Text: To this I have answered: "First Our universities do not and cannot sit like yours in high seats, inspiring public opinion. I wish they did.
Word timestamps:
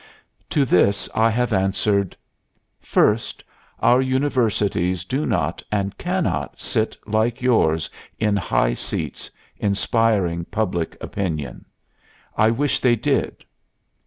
To 0.49 0.65
this 0.65 1.07
I 1.13 1.29
have 1.29 1.53
answered: 1.53 2.17
"First 2.79 3.43
Our 3.81 4.01
universities 4.01 5.05
do 5.05 5.27
not 5.27 5.61
and 5.71 5.95
cannot 5.95 6.57
sit 6.59 6.97
like 7.05 7.39
yours 7.43 7.87
in 8.17 8.35
high 8.35 8.73
seats, 8.73 9.29
inspiring 9.57 10.45
public 10.45 10.97
opinion. 11.01 11.65
I 12.35 12.49
wish 12.49 12.79
they 12.79 12.95
did. 12.95 13.45